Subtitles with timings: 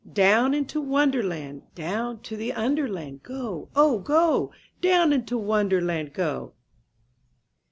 [0.13, 4.51] Down into wonderland— Down to the under land— Go, oh go!
[4.81, 6.53] Down into wonderland, go